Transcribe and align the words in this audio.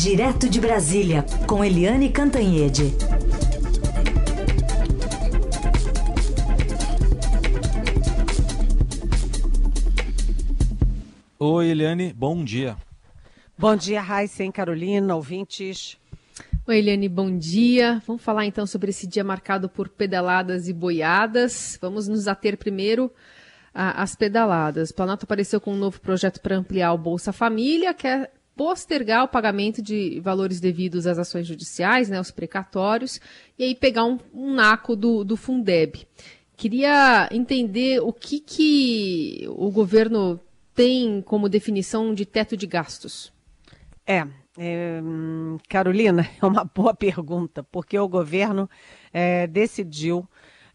Direto 0.00 0.48
de 0.48 0.60
Brasília, 0.60 1.24
com 1.44 1.64
Eliane 1.64 2.08
Cantanhede. 2.08 2.94
Oi, 11.36 11.66
Eliane, 11.66 12.12
bom 12.12 12.44
dia. 12.44 12.76
Bom 13.58 13.74
dia, 13.74 14.00
Raíssa 14.00 14.44
e 14.44 14.52
Carolina, 14.52 15.16
ouvintes. 15.16 15.98
Oi, 16.64 16.78
Eliane, 16.78 17.08
bom 17.08 17.36
dia. 17.36 18.00
Vamos 18.06 18.22
falar 18.22 18.46
então 18.46 18.68
sobre 18.68 18.90
esse 18.90 19.04
dia 19.04 19.24
marcado 19.24 19.68
por 19.68 19.88
pedaladas 19.88 20.68
e 20.68 20.72
boiadas. 20.72 21.76
Vamos 21.82 22.06
nos 22.06 22.28
ater 22.28 22.56
primeiro 22.56 23.12
às 23.74 24.14
pedaladas. 24.14 24.90
O 24.90 24.94
Planalto 24.94 25.24
apareceu 25.24 25.60
com 25.60 25.72
um 25.72 25.76
novo 25.76 26.00
projeto 26.00 26.40
para 26.40 26.54
ampliar 26.54 26.92
o 26.92 26.98
Bolsa 26.98 27.32
Família, 27.32 27.92
que 27.92 28.06
é 28.06 28.30
postergar 28.58 29.22
o 29.22 29.28
pagamento 29.28 29.80
de 29.80 30.18
valores 30.18 30.58
devidos 30.58 31.06
às 31.06 31.16
ações 31.16 31.46
judiciais, 31.46 32.08
né, 32.08 32.20
os 32.20 32.32
precatórios, 32.32 33.20
e 33.56 33.62
aí 33.62 33.72
pegar 33.72 34.04
um, 34.04 34.18
um 34.34 34.52
naco 34.52 34.96
do, 34.96 35.22
do 35.22 35.36
Fundeb. 35.36 36.04
Queria 36.56 37.28
entender 37.30 38.00
o 38.00 38.12
que, 38.12 38.40
que 38.40 39.46
o 39.50 39.70
governo 39.70 40.40
tem 40.74 41.22
como 41.22 41.48
definição 41.48 42.12
de 42.12 42.26
teto 42.26 42.56
de 42.56 42.66
gastos. 42.66 43.32
É, 44.04 44.26
é 44.58 45.00
Carolina, 45.68 46.28
é 46.42 46.44
uma 46.44 46.64
boa 46.64 46.92
pergunta, 46.92 47.62
porque 47.62 47.96
o 47.96 48.08
governo 48.08 48.68
é, 49.12 49.46
decidiu 49.46 50.28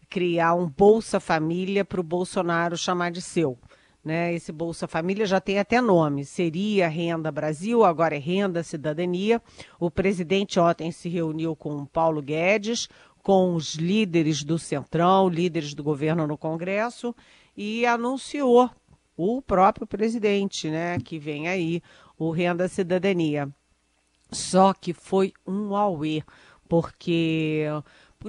criar 0.08 0.54
um 0.54 0.66
Bolsa 0.66 1.20
Família 1.20 1.84
para 1.84 2.00
o 2.00 2.04
Bolsonaro 2.04 2.78
chamar 2.78 3.10
de 3.10 3.20
seu. 3.20 3.58
Né? 4.04 4.34
Esse 4.34 4.52
Bolsa 4.52 4.86
Família 4.86 5.24
já 5.24 5.40
tem 5.40 5.58
até 5.58 5.80
nome, 5.80 6.26
seria 6.26 6.88
Renda 6.88 7.32
Brasil, 7.32 7.84
agora 7.84 8.14
é 8.14 8.18
Renda 8.18 8.62
Cidadania. 8.62 9.40
O 9.80 9.90
presidente 9.90 10.60
ontem 10.60 10.92
se 10.92 11.08
reuniu 11.08 11.56
com 11.56 11.76
o 11.78 11.86
Paulo 11.86 12.20
Guedes, 12.20 12.88
com 13.22 13.54
os 13.54 13.76
líderes 13.76 14.44
do 14.44 14.58
Centrão, 14.58 15.30
líderes 15.30 15.72
do 15.72 15.82
governo 15.82 16.26
no 16.26 16.36
Congresso, 16.36 17.14
e 17.56 17.86
anunciou 17.86 18.70
o 19.16 19.40
próprio 19.40 19.86
presidente, 19.86 20.68
né, 20.68 20.98
que 20.98 21.18
vem 21.18 21.48
aí, 21.48 21.82
o 22.18 22.30
Renda 22.30 22.68
Cidadania. 22.68 23.48
Só 24.30 24.74
que 24.74 24.92
foi 24.92 25.32
um 25.46 25.74
auê, 25.74 26.22
porque 26.68 27.64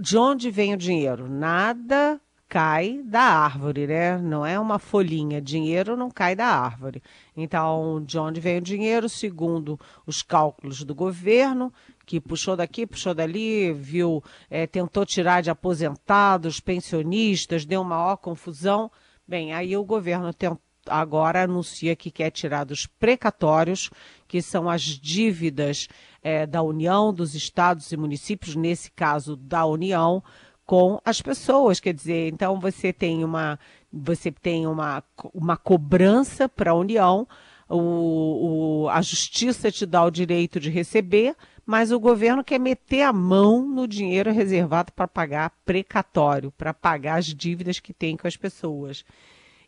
de 0.02 0.17
onde 0.17 0.50
vem 0.50 0.73
o 0.73 0.78
dinheiro? 0.78 1.28
Nada 1.28 2.22
cai 2.56 3.02
da 3.03 3.20
árvore, 3.20 3.86
né? 3.86 4.17
Não 4.17 4.45
é 4.45 4.58
uma 4.58 4.80
folhinha. 4.80 5.42
Dinheiro 5.42 5.98
não 5.98 6.09
cai 6.09 6.38
da 6.38 6.45
árvore. 6.45 7.03
Então, 7.36 8.02
de 8.02 8.17
onde 8.17 8.39
vem 8.39 8.59
o 8.59 8.61
dinheiro? 8.61 9.09
Segundo 9.09 9.78
os 10.08 10.22
cálculos 10.22 10.81
do 10.81 10.95
governo, 10.95 11.70
que 12.06 12.22
puxou 12.22 12.56
daqui, 12.56 12.88
puxou 12.88 13.14
dali, 13.14 13.73
viu, 13.73 14.23
é, 14.50 14.66
tentou 14.66 15.06
tirar 15.06 15.42
de 15.42 15.50
aposentados, 15.50 16.61
pensionistas, 16.61 17.66
deu 17.66 17.83
maior 17.83 18.16
confusão. 18.16 18.89
Bem, 19.28 19.53
aí 19.53 19.76
o 19.76 19.83
governo 19.83 20.33
tentou 20.33 20.61
agora 20.88 21.44
anuncia 21.44 21.95
que 21.95 22.11
quer 22.11 22.30
tirar 22.30 22.64
dos 22.64 22.86
precatórios, 22.86 23.89
que 24.28 24.42
são 24.42 24.70
as 24.70 24.83
dívidas 24.83 25.88
é, 26.22 26.45
da 26.45 26.61
União, 26.61 27.14
dos 27.14 27.36
estados 27.36 27.92
e 27.92 27.98
municípios, 27.98 28.56
nesse 28.56 28.92
caso 28.92 29.36
da 29.36 29.66
União, 29.66 30.23
com 30.66 30.99
as 31.05 31.21
pessoas. 31.21 31.80
Quer 31.80 31.94
dizer, 31.94 32.31
então 32.33 32.59
você 32.59 32.91
tem 32.91 33.23
uma, 33.23 33.59
você 33.91 34.31
tem 34.31 34.67
uma, 34.67 35.03
uma 35.33 35.58
cobrança 35.58 36.49
para 36.49 36.71
a 36.71 36.75
União, 36.75 37.27
o, 37.67 38.83
o, 38.83 38.89
a 38.89 39.02
justiça 39.02 39.71
te 39.71 39.86
dá 39.86 40.03
o 40.03 40.11
direito 40.11 40.59
de 40.59 40.69
receber, 40.69 41.36
mas 41.66 41.91
o 41.91 41.99
governo 41.99 42.43
quer 42.43 42.59
meter 42.59 43.02
a 43.02 43.13
mão 43.13 43.67
no 43.67 43.88
dinheiro 43.88 44.31
reservado 44.31 44.91
para 44.91 45.08
pagar 45.08 45.52
precatório, 45.66 46.52
para 46.52 46.73
pagar 46.73 47.17
as 47.17 47.25
dívidas 47.25 47.80
que 47.80 47.93
tem 47.93 48.15
com 48.15 48.27
as 48.27 48.37
pessoas. 48.37 49.04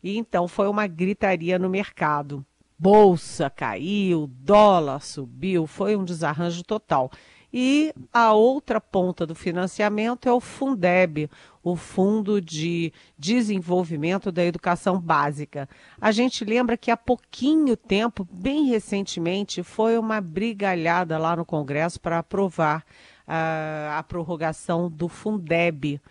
E 0.03 0.17
então 0.17 0.47
foi 0.47 0.67
uma 0.67 0.85
gritaria 0.85 1.57
no 1.57 1.69
mercado. 1.69 2.45
Bolsa 2.77 3.49
caiu, 3.49 4.27
dólar 4.27 5.01
subiu, 5.01 5.65
foi 5.65 5.95
um 5.95 6.05
desarranjo 6.05 6.63
total. 6.63 7.11
E 7.51 7.93
a 8.11 8.33
outra 8.33 8.81
ponta 8.81 9.25
do 9.25 9.33
financiamento 9.33 10.27
é 10.27 10.33
o 10.33 10.39
Fundeb, 10.41 11.29
o 11.63 11.75
Fundo 11.75 12.41
de 12.41 12.91
Desenvolvimento 13.17 14.31
da 14.31 14.43
Educação 14.43 14.99
Básica. 14.99 15.67
A 15.99 16.11
gente 16.11 16.43
lembra 16.43 16.75
que 16.75 16.91
há 16.91 16.97
pouquinho 16.97 17.77
tempo, 17.77 18.27
bem 18.29 18.65
recentemente, 18.65 19.63
foi 19.63 19.97
uma 19.97 20.19
brigalhada 20.19 21.17
lá 21.17 21.35
no 21.35 21.45
Congresso 21.45 22.01
para 22.01 22.19
aprovar 22.19 22.85
uh, 23.27 23.97
a 23.97 24.03
prorrogação 24.03 24.89
do 24.89 25.07
Fundeb 25.07 26.01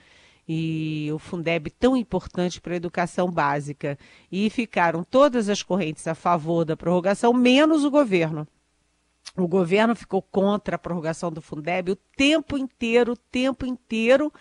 e 0.48 1.10
o 1.12 1.18
Fundeb 1.18 1.70
tão 1.70 1.96
importante 1.96 2.60
para 2.60 2.74
a 2.74 2.76
educação 2.76 3.30
básica. 3.30 3.98
E 4.30 4.48
ficaram 4.48 5.04
todas 5.04 5.48
as 5.48 5.62
correntes 5.62 6.06
a 6.06 6.14
favor 6.14 6.64
da 6.64 6.76
prorrogação, 6.76 7.32
menos 7.32 7.84
o 7.84 7.90
governo. 7.90 8.46
O 9.36 9.46
governo 9.46 9.94
ficou 9.94 10.22
contra 10.22 10.76
a 10.76 10.78
prorrogação 10.78 11.30
do 11.30 11.42
Fundeb 11.42 11.92
o 11.92 11.96
tempo 12.16 12.56
inteiro, 12.56 13.12
o 13.12 13.16
tempo 13.16 13.66
inteiro. 13.66 14.32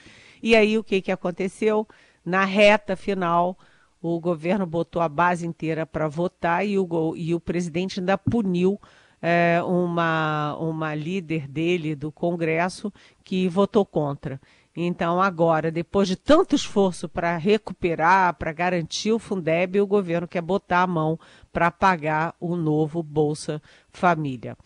E 0.41 0.56
aí 0.56 0.78
o 0.78 0.83
que, 0.83 1.01
que 1.01 1.11
aconteceu? 1.11 1.88
Na 2.23 2.45
reta 2.45 2.95
final, 2.95 3.57
o 4.01 4.19
governo 4.19 4.66
botou 4.66 5.01
a 5.01 5.09
base 5.09 5.45
inteira 5.45 5.85
para 5.85 6.07
votar 6.07 6.66
e 6.66 6.78
o, 6.78 7.13
e 7.16 7.34
o 7.34 7.39
presidente 7.39 8.00
ainda 8.00 8.17
puniu 8.17 8.79
é, 9.22 9.61
uma, 9.63 10.55
uma 10.57 10.94
líder 10.94 11.47
dele 11.47 11.95
do 11.95 12.11
Congresso 12.11 12.94
que 13.23 13.50
votou 13.50 13.85
contra. 13.85 14.39
Então, 14.75 15.22
agora, 15.22 15.72
depois 15.72 16.07
de 16.07 16.17
tanto 16.17 16.53
esforço 16.53 17.07
para 17.07 17.38
recuperar, 17.38 18.35
para 18.35 18.51
garantir 18.51 19.13
o 19.13 19.19
Fundeb, 19.19 19.79
o 19.79 19.88
governo 19.88 20.28
quer 20.28 20.41
botar 20.41 20.81
a 20.81 20.88
mão 20.88 21.17
para 21.51 21.72
pagar 21.72 22.35
o 22.41 22.57
novo 22.57 23.01
Bolsa 23.01 23.61
Família. 23.89 24.57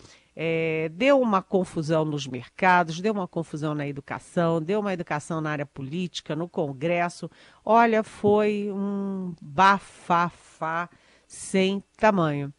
É, 0.42 0.88
deu 0.94 1.20
uma 1.20 1.42
confusão 1.42 2.06
nos 2.06 2.26
mercados, 2.26 3.02
deu 3.02 3.12
uma 3.12 3.28
confusão 3.28 3.76
na 3.76 3.86
educação, 3.86 4.62
deu 4.62 4.80
uma 4.80 4.94
educação 4.94 5.42
na 5.42 5.52
área 5.52 5.66
política, 5.66 6.34
no 6.34 6.48
Congresso. 6.48 7.30
Olha, 7.66 8.04
foi 8.04 8.72
um 8.72 9.36
bafafá 9.42 10.90
sem 11.28 11.84
tamanho. 11.98 12.54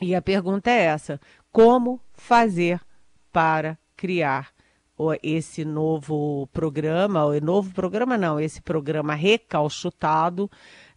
E 0.00 0.14
a 0.14 0.22
pergunta 0.22 0.70
é 0.70 0.84
essa: 0.84 1.20
como 1.50 2.00
fazer 2.12 2.80
para 3.32 3.76
criar 3.96 4.52
esse 5.20 5.64
novo 5.64 6.48
programa, 6.52 7.24
o 7.24 7.40
novo 7.40 7.72
programa 7.72 8.16
não, 8.16 8.38
esse 8.38 8.60
programa 8.60 9.14
recalchutado, 9.14 10.48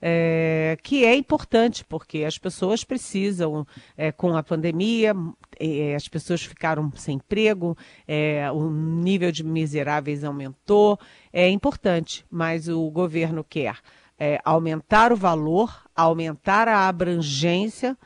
é, 0.06 0.78
que 0.84 1.06
é 1.06 1.16
importante, 1.16 1.86
porque 1.86 2.25
as 2.25 2.38
pessoas 2.38 2.84
precisam, 2.84 3.66
é, 3.96 4.12
com 4.12 4.36
a 4.36 4.44
pandemia, 4.44 5.16
é, 5.58 5.96
as 5.96 6.09
pessoas 6.09 6.44
ficaram 6.44 6.91
sem 6.94 7.16
emprego, 7.16 7.78
é, 8.06 8.52
o 8.52 8.69
nível 8.69 9.31
de 9.31 9.46
miseráveis 9.46 10.25
aumentou, 10.25 11.00
é 11.31 11.47
importante, 11.47 12.25
mas 12.30 12.68
o 12.68 12.92
governo 12.92 13.46
quer 13.46 13.78
é, 14.19 14.42
aumentar 14.44 15.13
o 15.13 15.16
valor, 15.16 15.86
aumentar 15.96 16.68
a 16.68 16.90
abrangência 16.90 17.97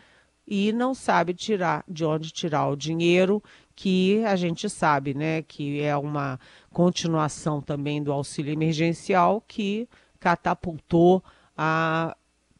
e 0.46 0.72
não 0.72 0.94
sabe 0.94 1.34
tirar 1.34 1.84
de 1.88 2.06
onde 2.06 2.30
tirar 2.31 2.68
o 2.68 2.75
dinheiro 2.75 3.41
que 3.75 4.24
a 4.24 4.36
gente 4.36 4.69
sabe, 4.69 5.16
né, 5.16 5.41
que 5.41 5.81
é 5.81 5.97
uma 5.97 6.40
continuação 6.72 7.59
também 7.59 8.03
do 8.03 8.12
auxílio 8.12 8.53
emergencial 8.53 9.44
que 9.47 9.90
catapultou 10.19 11.24
a 11.57 12.16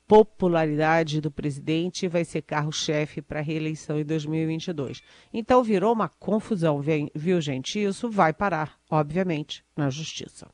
popularidade 0.08 1.20
do 1.20 1.30
presidente 1.30 2.08
vai 2.08 2.24
ser 2.24 2.42
carro-chefe 2.42 3.22
para 3.22 3.40
a 3.40 3.44
reeleição 3.44 4.00
em 4.00 4.06
2022. 4.06 5.04
Então 5.34 5.62
virou 5.62 5.94
uma 5.94 6.08
confusão, 6.08 6.82
viu, 7.14 7.42
gente? 7.42 7.84
Isso 7.84 8.10
vai 8.10 8.32
parar, 8.32 8.80
obviamente, 8.90 9.64
na 9.76 9.90
justiça. 9.90 10.48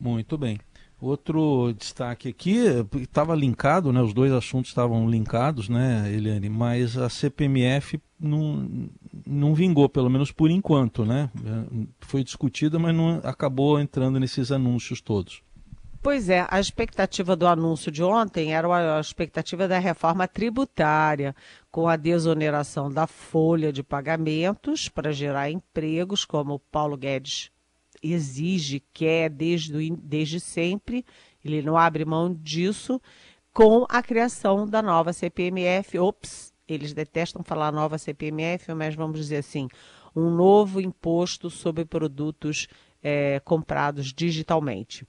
Muito 0.00 0.38
bem. 0.38 0.58
Outro 1.00 1.74
destaque 1.74 2.28
aqui, 2.28 2.56
estava 2.94 3.34
linkado, 3.34 3.92
né? 3.92 4.00
Os 4.00 4.14
dois 4.14 4.32
assuntos 4.32 4.70
estavam 4.70 5.08
linkados, 5.08 5.68
né, 5.68 6.10
Eliane? 6.10 6.48
Mas 6.48 6.96
a 6.96 7.10
CPMF 7.10 8.00
não, 8.18 8.88
não 9.26 9.54
vingou, 9.54 9.86
pelo 9.86 10.08
menos 10.08 10.32
por 10.32 10.50
enquanto, 10.50 11.04
né? 11.04 11.28
Foi 12.00 12.24
discutida, 12.24 12.78
mas 12.78 12.96
não 12.96 13.20
acabou 13.22 13.78
entrando 13.78 14.18
nesses 14.18 14.50
anúncios 14.50 15.02
todos. 15.02 15.43
Pois 16.04 16.28
é, 16.28 16.46
a 16.50 16.60
expectativa 16.60 17.34
do 17.34 17.46
anúncio 17.46 17.90
de 17.90 18.02
ontem 18.02 18.52
era 18.52 18.98
a 18.98 19.00
expectativa 19.00 19.66
da 19.66 19.78
reforma 19.78 20.28
tributária, 20.28 21.34
com 21.70 21.88
a 21.88 21.96
desoneração 21.96 22.92
da 22.92 23.06
folha 23.06 23.72
de 23.72 23.82
pagamentos 23.82 24.86
para 24.86 25.14
gerar 25.14 25.50
empregos, 25.50 26.26
como 26.26 26.56
o 26.56 26.58
Paulo 26.58 26.94
Guedes 26.94 27.50
exige, 28.02 28.84
quer 28.92 29.30
desde, 29.30 29.96
desde 29.96 30.40
sempre, 30.40 31.06
ele 31.42 31.62
não 31.62 31.74
abre 31.74 32.04
mão 32.04 32.34
disso, 32.34 33.00
com 33.50 33.86
a 33.88 34.02
criação 34.02 34.66
da 34.68 34.82
nova 34.82 35.10
CPMF. 35.10 35.98
Ops, 35.98 36.52
eles 36.68 36.92
detestam 36.92 37.42
falar 37.42 37.72
nova 37.72 37.96
CPMF, 37.96 38.74
mas 38.74 38.94
vamos 38.94 39.18
dizer 39.18 39.38
assim, 39.38 39.68
um 40.14 40.28
novo 40.28 40.82
imposto 40.82 41.48
sobre 41.48 41.86
produtos 41.86 42.68
é, 43.02 43.40
comprados 43.40 44.12
digitalmente. 44.12 45.06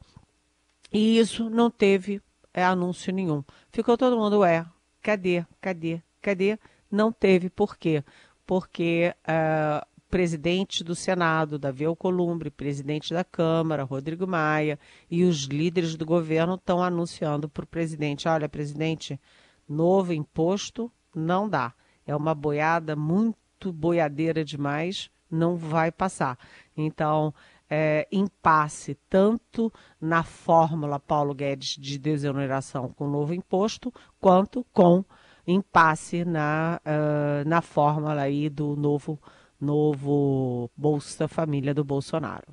E 0.92 1.18
isso 1.18 1.50
não 1.50 1.70
teve 1.70 2.22
é, 2.54 2.64
anúncio 2.64 3.12
nenhum. 3.14 3.44
Ficou 3.72 3.98
todo 3.98 4.18
mundo, 4.18 4.40
ué, 4.40 4.66
cadê, 5.02 5.46
cadê, 5.60 6.02
cadê? 6.22 6.58
Não 6.90 7.12
teve, 7.12 7.50
por 7.50 7.78
quê? 7.78 8.04
Porque 8.46 9.14
uh, 9.28 9.86
presidente 10.10 10.84
do 10.84 10.96
Senado, 10.96 11.60
Davi 11.60 11.84
Alcolumbre, 11.84 12.50
presidente 12.50 13.14
da 13.14 13.24
Câmara, 13.24 13.84
Rodrigo 13.84 14.26
Maia, 14.26 14.80
e 15.12 15.26
os 15.26 15.44
líderes 15.44 15.96
do 15.96 16.06
governo 16.06 16.56
estão 16.56 16.82
anunciando 16.82 17.50
para 17.50 17.66
o 17.66 17.68
presidente: 17.68 18.28
olha, 18.28 18.48
presidente, 18.48 19.20
novo 19.68 20.14
imposto 20.14 20.90
não 21.14 21.50
dá. 21.50 21.74
É 22.06 22.16
uma 22.16 22.34
boiada 22.34 22.96
muito 22.96 23.74
boiadeira 23.74 24.46
demais, 24.46 25.10
não 25.30 25.58
vai 25.58 25.92
passar. 25.92 26.38
Então, 26.78 27.34
é, 27.70 28.08
impasse 28.12 28.98
tanto 29.10 29.72
na 30.00 30.24
fórmula 30.24 31.00
Paulo 31.00 31.34
Guedes 31.34 31.78
de 31.80 31.98
desoneração 31.98 32.90
com 32.90 33.06
o 33.06 33.12
novo 33.12 33.34
imposto, 33.34 33.94
quanto 34.20 34.66
com 34.72 35.04
impasse 35.48 36.26
na, 36.26 36.82
uh, 36.86 37.48
na 37.48 37.62
fórmula 37.62 38.22
aí 38.22 38.50
do 38.50 38.76
novo, 38.76 39.20
novo 39.60 40.70
Bolsa 40.76 41.28
Família 41.28 41.74
do 41.74 41.84
Bolsonaro. 41.84 42.48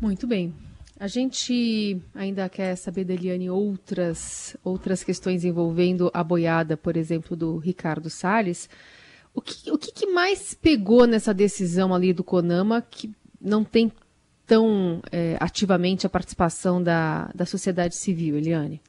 Muito 0.00 0.26
bem. 0.26 0.52
A 0.98 1.08
gente 1.08 2.00
ainda 2.14 2.48
quer 2.48 2.76
saber 2.76 3.04
da 3.04 3.14
Eliane 3.14 3.50
outras, 3.50 4.56
outras 4.62 5.02
questões 5.02 5.44
envolvendo 5.44 6.10
a 6.14 6.22
boiada, 6.22 6.76
por 6.76 6.96
exemplo, 6.96 7.36
do 7.36 7.58
Ricardo 7.58 8.08
Salles. 8.08 8.68
O 9.34 9.42
que, 9.42 9.70
o 9.70 9.76
que, 9.76 9.92
que 9.92 10.06
mais 10.06 10.54
pegou 10.54 11.06
nessa 11.06 11.34
decisão 11.34 11.92
ali 11.92 12.12
do 12.12 12.22
CONAMA 12.22 12.80
que 12.80 13.12
não 13.40 13.64
tem 13.64 13.92
tão 14.46 15.02
é, 15.10 15.36
ativamente 15.40 16.06
a 16.06 16.10
participação 16.10 16.82
da, 16.82 17.30
da 17.34 17.44
sociedade 17.44 17.96
civil, 17.96 18.36
Eliane? 18.36 18.80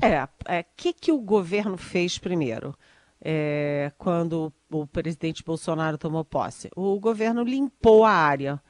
É, 0.00 0.22
o 0.22 0.28
é, 0.46 0.64
que, 0.76 0.92
que 0.92 1.12
o 1.12 1.18
governo 1.18 1.76
fez 1.76 2.18
primeiro? 2.18 2.76
É, 3.24 3.92
quando 3.98 4.52
o 4.70 4.86
presidente 4.86 5.44
Bolsonaro 5.44 5.96
tomou 5.96 6.24
posse. 6.24 6.68
O 6.74 6.98
governo 6.98 7.44
limpou 7.44 8.04
a 8.04 8.10
área, 8.10 8.60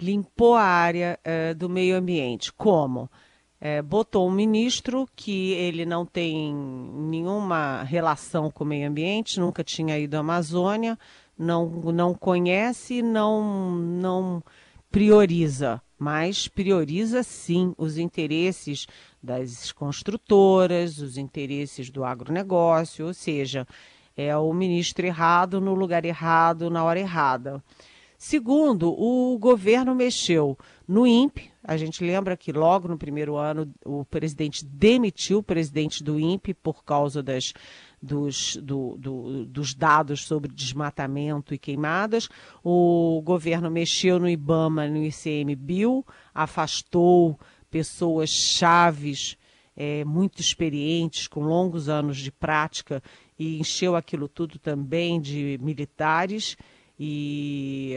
limpou 0.00 0.54
a 0.54 0.62
área 0.62 1.18
é, 1.24 1.52
do 1.52 1.68
meio 1.68 1.96
ambiente. 1.96 2.52
Como? 2.52 3.10
É, 3.60 3.82
botou 3.82 4.28
um 4.28 4.30
ministro 4.30 5.08
que 5.16 5.52
ele 5.52 5.84
não 5.84 6.06
tem 6.06 6.54
nenhuma 6.54 7.82
relação 7.82 8.50
com 8.50 8.64
o 8.64 8.66
meio 8.66 8.88
ambiente, 8.88 9.40
nunca 9.40 9.64
tinha 9.64 9.98
ido 9.98 10.16
à 10.16 10.20
Amazônia, 10.20 10.98
não, 11.36 11.66
não 11.68 12.14
conhece, 12.14 13.02
não, 13.02 13.74
não 13.74 14.42
prioriza, 14.90 15.82
mas 15.98 16.46
prioriza 16.46 17.22
sim 17.22 17.74
os 17.76 17.98
interesses 17.98 18.86
das 19.22 19.72
construtoras, 19.72 20.98
os 20.98 21.18
interesses 21.18 21.90
do 21.90 22.04
agronegócio, 22.04 23.06
ou 23.06 23.14
seja, 23.14 23.66
é 24.16 24.36
o 24.36 24.52
ministro 24.52 25.04
errado 25.06 25.60
no 25.60 25.74
lugar 25.74 26.04
errado, 26.04 26.70
na 26.70 26.84
hora 26.84 27.00
errada. 27.00 27.62
Segundo, 28.20 28.92
o 29.00 29.38
governo 29.38 29.94
mexeu 29.94 30.58
no 30.88 31.06
INPE. 31.06 31.52
A 31.62 31.76
gente 31.76 32.02
lembra 32.02 32.36
que 32.36 32.50
logo 32.50 32.88
no 32.88 32.98
primeiro 32.98 33.36
ano 33.36 33.72
o 33.84 34.04
presidente 34.04 34.64
demitiu 34.64 35.38
o 35.38 35.42
presidente 35.42 36.02
do 36.02 36.18
INPE 36.18 36.52
por 36.52 36.82
causa 36.82 37.22
das, 37.22 37.52
dos, 38.02 38.56
do, 38.56 38.96
do, 38.98 39.46
dos 39.46 39.72
dados 39.72 40.24
sobre 40.24 40.52
desmatamento 40.52 41.54
e 41.54 41.58
queimadas. 41.58 42.28
O 42.64 43.22
governo 43.24 43.70
mexeu 43.70 44.18
no 44.18 44.28
IBAMA, 44.28 44.88
no 44.88 45.04
ICMBio, 45.04 46.04
afastou 46.34 47.38
pessoas 47.70 48.30
chaves, 48.30 49.36
é, 49.76 50.04
muito 50.04 50.40
experientes, 50.40 51.28
com 51.28 51.44
longos 51.44 51.88
anos 51.88 52.16
de 52.16 52.32
prática, 52.32 53.00
e 53.38 53.60
encheu 53.60 53.94
aquilo 53.94 54.26
tudo 54.26 54.58
também 54.58 55.20
de 55.20 55.56
militares 55.62 56.56
e, 56.98 57.94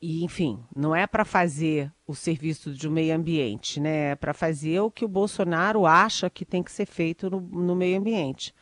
e 0.00 0.24
enfim, 0.24 0.58
não 0.74 0.94
é 0.94 1.06
para 1.06 1.24
fazer 1.24 1.92
o 2.06 2.14
serviço 2.14 2.72
de 2.72 2.88
um 2.88 2.92
meio 2.92 3.14
ambiente, 3.14 3.80
né? 3.80 4.12
É 4.12 4.14
para 4.14 4.32
fazer 4.32 4.80
o 4.80 4.90
que 4.90 5.04
o 5.04 5.08
Bolsonaro 5.08 5.86
acha 5.86 6.30
que 6.30 6.44
tem 6.44 6.62
que 6.62 6.72
ser 6.72 6.86
feito 6.86 7.28
no, 7.28 7.40
no 7.40 7.76
meio 7.76 7.98
ambiente. 7.98 8.54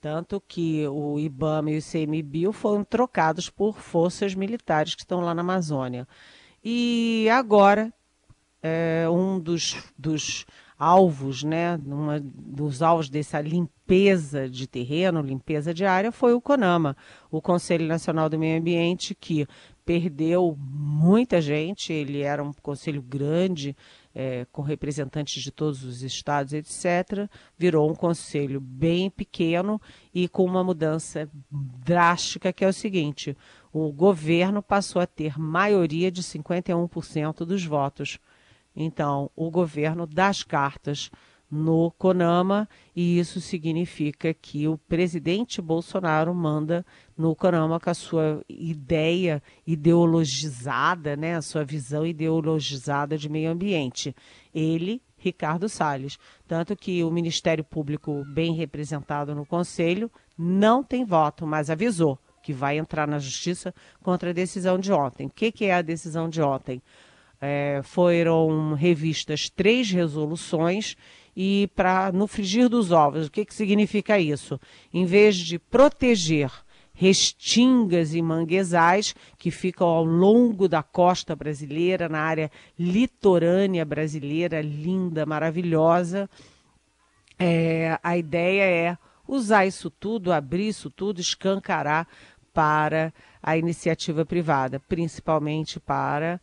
Tanto 0.00 0.40
que 0.40 0.86
o 0.88 1.18
IBAMA 1.18 1.70
e 1.70 1.76
o 1.76 1.78
ICMBio 1.78 2.52
foram 2.52 2.82
trocados 2.82 3.48
por 3.48 3.78
forças 3.78 4.34
militares 4.34 4.96
que 4.96 5.02
estão 5.02 5.20
lá 5.20 5.32
na 5.32 5.42
Amazônia. 5.42 6.08
E 6.62 7.28
agora, 7.30 7.92
é, 8.60 9.06
um 9.08 9.38
dos, 9.38 9.76
dos 9.96 10.44
alvos, 10.76 11.44
né, 11.44 11.76
uma 11.86 12.20
dos 12.20 12.82
alvos 12.82 13.08
dessa 13.08 13.40
limpeza 13.40 13.81
de 14.50 14.66
terreno, 14.66 15.20
limpeza 15.20 15.74
de 15.74 15.84
área, 15.84 16.10
foi 16.10 16.32
o 16.32 16.40
CONAMA, 16.40 16.96
o 17.30 17.42
Conselho 17.42 17.86
Nacional 17.86 18.28
do 18.28 18.38
Meio 18.38 18.58
Ambiente, 18.58 19.14
que 19.14 19.46
perdeu 19.84 20.56
muita 20.58 21.42
gente, 21.42 21.92
ele 21.92 22.22
era 22.22 22.42
um 22.42 22.52
conselho 22.62 23.02
grande, 23.02 23.76
é, 24.14 24.46
com 24.50 24.62
representantes 24.62 25.42
de 25.42 25.50
todos 25.50 25.84
os 25.84 26.02
estados, 26.02 26.54
etc., 26.54 27.28
virou 27.58 27.90
um 27.90 27.94
conselho 27.94 28.60
bem 28.60 29.10
pequeno 29.10 29.78
e 30.14 30.26
com 30.26 30.44
uma 30.44 30.64
mudança 30.64 31.28
drástica, 31.50 32.52
que 32.52 32.64
é 32.64 32.68
o 32.68 32.72
seguinte: 32.72 33.36
o 33.72 33.92
governo 33.92 34.62
passou 34.62 35.02
a 35.02 35.06
ter 35.06 35.38
maioria 35.38 36.10
de 36.10 36.22
51% 36.22 37.44
dos 37.44 37.64
votos 37.64 38.18
então, 38.74 39.30
o 39.36 39.50
governo 39.50 40.06
dá 40.06 40.28
as 40.28 40.42
cartas 40.42 41.10
no 41.52 41.90
CONAMA 41.98 42.66
e 42.96 43.18
isso 43.18 43.38
significa 43.38 44.32
que 44.32 44.66
o 44.66 44.78
presidente 44.78 45.60
Bolsonaro 45.60 46.34
manda 46.34 46.82
no 47.14 47.36
CONAMA 47.36 47.78
com 47.78 47.90
a 47.90 47.94
sua 47.94 48.42
ideia 48.48 49.42
ideologizada, 49.66 51.14
né, 51.14 51.36
a 51.36 51.42
sua 51.42 51.62
visão 51.62 52.06
ideologizada 52.06 53.18
de 53.18 53.28
meio 53.28 53.50
ambiente. 53.50 54.16
Ele, 54.54 55.02
Ricardo 55.18 55.68
Salles. 55.68 56.18
Tanto 56.48 56.74
que 56.74 57.04
o 57.04 57.10
Ministério 57.10 57.62
Público, 57.62 58.24
bem 58.32 58.54
representado 58.54 59.34
no 59.34 59.44
Conselho, 59.44 60.10
não 60.38 60.82
tem 60.82 61.04
voto, 61.04 61.46
mas 61.46 61.68
avisou 61.68 62.18
que 62.42 62.54
vai 62.54 62.78
entrar 62.78 63.06
na 63.06 63.18
Justiça 63.18 63.74
contra 64.02 64.30
a 64.30 64.32
decisão 64.32 64.78
de 64.78 64.90
ontem. 64.90 65.26
O 65.26 65.30
que, 65.30 65.52
que 65.52 65.66
é 65.66 65.74
a 65.74 65.82
decisão 65.82 66.30
de 66.30 66.40
ontem? 66.40 66.82
É, 67.40 67.80
foram 67.82 68.74
revistas 68.74 69.50
três 69.50 69.90
resoluções 69.90 70.96
e 71.36 71.70
para 71.74 72.12
no 72.12 72.26
frigir 72.26 72.68
dos 72.68 72.92
ovos, 72.92 73.26
o 73.26 73.30
que, 73.30 73.44
que 73.44 73.54
significa 73.54 74.18
isso? 74.18 74.60
Em 74.92 75.04
vez 75.04 75.36
de 75.36 75.58
proteger 75.58 76.50
restingas 76.94 78.14
e 78.14 78.20
manguezais 78.20 79.14
que 79.38 79.50
ficam 79.50 79.88
ao 79.88 80.04
longo 80.04 80.68
da 80.68 80.82
costa 80.82 81.34
brasileira, 81.34 82.08
na 82.08 82.20
área 82.20 82.50
litorânea 82.78 83.84
brasileira, 83.84 84.60
linda, 84.60 85.24
maravilhosa, 85.24 86.28
é, 87.38 87.98
a 88.02 88.16
ideia 88.16 88.62
é 88.62 88.98
usar 89.26 89.66
isso 89.66 89.90
tudo, 89.90 90.32
abrir 90.32 90.68
isso 90.68 90.90
tudo, 90.90 91.20
escancarar 91.20 92.06
para 92.52 93.12
a 93.42 93.56
iniciativa 93.56 94.26
privada, 94.26 94.78
principalmente 94.78 95.80
para 95.80 96.40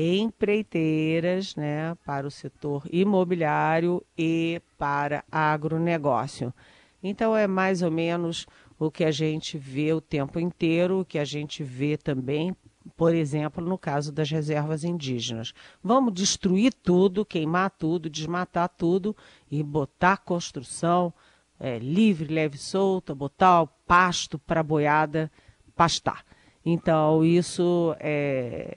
empreiteiras 0.00 1.56
né, 1.56 1.96
para 2.06 2.24
o 2.24 2.30
setor 2.30 2.84
imobiliário 2.88 4.00
e 4.16 4.62
para 4.78 5.24
agronegócio. 5.30 6.54
Então, 7.02 7.36
é 7.36 7.48
mais 7.48 7.82
ou 7.82 7.90
menos 7.90 8.46
o 8.78 8.92
que 8.92 9.04
a 9.04 9.10
gente 9.10 9.58
vê 9.58 9.92
o 9.92 10.00
tempo 10.00 10.38
inteiro, 10.38 11.00
o 11.00 11.04
que 11.04 11.18
a 11.18 11.24
gente 11.24 11.64
vê 11.64 11.96
também, 11.96 12.54
por 12.96 13.12
exemplo, 13.12 13.64
no 13.64 13.76
caso 13.76 14.12
das 14.12 14.30
reservas 14.30 14.84
indígenas. 14.84 15.52
Vamos 15.82 16.14
destruir 16.14 16.72
tudo, 16.72 17.26
queimar 17.26 17.70
tudo, 17.70 18.08
desmatar 18.08 18.68
tudo 18.68 19.16
e 19.50 19.64
botar 19.64 20.18
construção 20.18 21.12
é, 21.58 21.76
livre, 21.80 22.32
leve 22.32 22.56
solta, 22.56 23.16
botar 23.16 23.62
o 23.62 23.66
pasto 23.66 24.38
para 24.38 24.62
boiada 24.62 25.28
pastar. 25.74 26.24
Então, 26.64 27.24
isso 27.24 27.96
é 27.98 28.76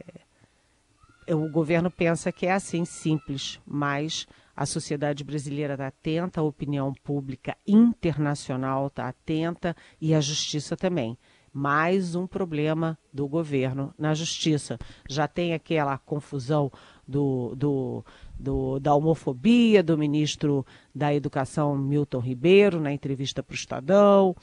o 1.28 1.50
governo 1.50 1.90
pensa 1.90 2.32
que 2.32 2.46
é 2.46 2.52
assim, 2.52 2.86
simples, 2.86 3.60
mas 3.66 4.28
a 4.56 4.66
sociedade 4.66 5.24
brasileira 5.24 5.74
está 5.74 5.88
atenta, 5.88 6.42
a 6.42 6.44
opinião 6.44 6.94
pública 7.04 7.56
internacional 7.66 8.88
está 8.88 9.08
atenta 9.08 9.76
e 10.00 10.14
a 10.14 10.22
justiça 10.22 10.76
também. 10.76 11.18
Mais 11.54 12.16
um 12.16 12.26
problema 12.26 12.98
do 13.12 13.28
governo 13.28 13.94
na 13.98 14.14
justiça. 14.14 14.80
Já 15.10 15.28
tem 15.28 15.54
aquela 15.54 15.98
confusão 15.98 16.72
do, 17.06 17.54
do, 17.56 18.06
do, 18.40 18.80
da 18.80 18.96
homofobia, 18.96 19.84
do 19.84 19.98
ministro 19.98 20.66
da 20.96 21.14
Educação 21.14 21.76
Milton 21.78 22.20
Ribeiro, 22.20 22.80
na 22.80 22.94
entrevista 22.94 23.44
para 23.44 23.52
o 23.52 23.56
Estadão. 23.56 24.36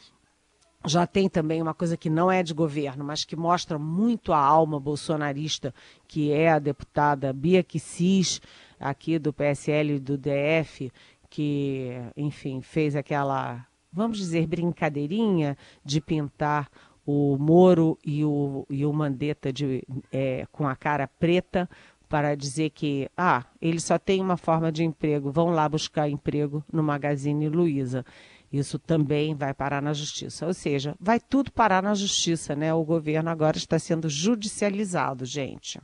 Já 0.86 1.06
tem 1.06 1.28
também 1.28 1.60
uma 1.60 1.74
coisa 1.74 1.96
que 1.96 2.08
não 2.08 2.30
é 2.30 2.42
de 2.42 2.54
governo, 2.54 3.04
mas 3.04 3.24
que 3.24 3.34
mostra 3.34 3.78
muito 3.78 4.32
a 4.32 4.38
alma 4.38 4.78
bolsonarista, 4.78 5.74
que 6.06 6.30
é 6.30 6.50
a 6.50 6.58
deputada 6.58 7.32
Bia 7.32 7.62
Kicis, 7.62 8.40
aqui 8.78 9.18
do 9.18 9.32
PSL 9.32 9.94
e 9.94 9.98
do 9.98 10.16
DF, 10.16 10.92
que, 11.28 11.90
enfim, 12.16 12.60
fez 12.60 12.94
aquela, 12.94 13.66
vamos 13.92 14.18
dizer, 14.18 14.46
brincadeirinha 14.46 15.56
de 15.84 16.00
pintar 16.00 16.70
o 17.04 17.36
Moro 17.38 17.98
e 18.04 18.24
o, 18.24 18.66
e 18.68 18.84
o 18.84 18.92
Mandetta 18.92 19.52
de, 19.52 19.82
é, 20.12 20.46
com 20.52 20.68
a 20.68 20.76
cara 20.76 21.08
preta 21.08 21.68
para 22.08 22.34
dizer 22.34 22.70
que, 22.70 23.10
ah, 23.16 23.44
ele 23.60 23.80
só 23.80 23.98
tem 23.98 24.20
uma 24.20 24.36
forma 24.36 24.72
de 24.72 24.84
emprego, 24.84 25.30
vão 25.30 25.50
lá 25.50 25.68
buscar 25.68 26.08
emprego 26.08 26.64
no 26.72 26.82
Magazine 26.82 27.48
Luiza. 27.48 28.04
Isso 28.52 28.78
também 28.78 29.34
vai 29.34 29.52
parar 29.52 29.82
na 29.82 29.92
justiça. 29.92 30.46
Ou 30.46 30.54
seja, 30.54 30.96
vai 30.98 31.20
tudo 31.20 31.52
parar 31.52 31.82
na 31.82 31.94
justiça, 31.94 32.56
né? 32.56 32.72
O 32.72 32.84
governo 32.84 33.28
agora 33.28 33.58
está 33.58 33.78
sendo 33.78 34.08
judicializado, 34.08 35.26
gente. 35.26 35.78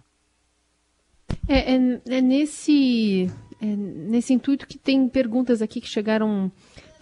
É, 1.47 1.75
é, 1.75 2.01
é 2.09 2.21
nesse, 2.23 3.31
é 3.61 3.67
nesse 3.67 4.33
intuito 4.33 4.67
que 4.67 4.79
tem 4.79 5.09
perguntas 5.09 5.61
aqui 5.61 5.81
que 5.81 5.89
chegaram 5.89 6.51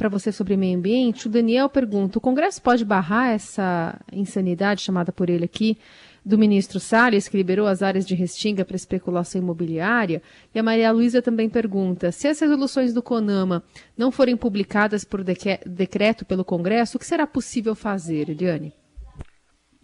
para 0.02 0.08
você 0.08 0.32
sobre 0.32 0.56
meio 0.56 0.76
ambiente. 0.76 1.28
O 1.28 1.30
Daniel 1.30 1.68
pergunta: 1.68 2.18
o 2.18 2.20
Congresso 2.20 2.60
pode 2.60 2.84
barrar 2.84 3.28
essa 3.28 4.00
insanidade 4.12 4.82
chamada 4.82 5.12
por 5.12 5.30
ele 5.30 5.44
aqui 5.44 5.78
do 6.24 6.36
ministro 6.36 6.80
Salles, 6.80 7.28
que 7.28 7.36
liberou 7.36 7.68
as 7.68 7.82
áreas 7.84 8.04
de 8.04 8.12
restinga 8.16 8.64
para 8.64 8.74
especulação 8.74 9.40
imobiliária. 9.40 10.20
E 10.52 10.58
a 10.58 10.62
Maria 10.62 10.90
Luísa 10.90 11.22
também 11.22 11.48
pergunta: 11.48 12.10
se 12.10 12.26
as 12.26 12.40
resoluções 12.40 12.92
do 12.92 13.00
CONAMA 13.00 13.62
não 13.96 14.10
forem 14.10 14.36
publicadas 14.36 15.04
por 15.04 15.22
decreto 15.22 16.24
pelo 16.24 16.44
Congresso, 16.44 16.96
o 16.96 16.98
que 16.98 17.06
será 17.06 17.24
possível 17.24 17.76
fazer, 17.76 18.28
Eliane? 18.28 18.72